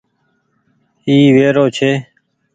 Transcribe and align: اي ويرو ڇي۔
اي 1.07 1.17
ويرو 1.35 1.65
ڇي۔ 1.77 1.91